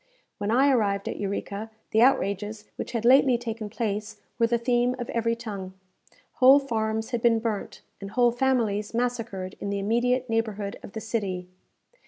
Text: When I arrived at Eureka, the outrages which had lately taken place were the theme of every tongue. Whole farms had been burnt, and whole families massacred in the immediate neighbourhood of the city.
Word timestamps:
When 0.39 0.49
I 0.49 0.71
arrived 0.71 1.07
at 1.07 1.17
Eureka, 1.19 1.69
the 1.91 2.01
outrages 2.01 2.65
which 2.75 2.93
had 2.93 3.05
lately 3.05 3.37
taken 3.37 3.69
place 3.69 4.19
were 4.39 4.47
the 4.47 4.57
theme 4.57 4.95
of 4.97 5.11
every 5.11 5.35
tongue. 5.35 5.73
Whole 6.37 6.57
farms 6.57 7.11
had 7.11 7.21
been 7.21 7.37
burnt, 7.37 7.81
and 7.99 8.09
whole 8.09 8.31
families 8.31 8.95
massacred 8.95 9.55
in 9.59 9.69
the 9.69 9.77
immediate 9.77 10.27
neighbourhood 10.27 10.79
of 10.81 10.93
the 10.93 11.01
city. 11.01 11.49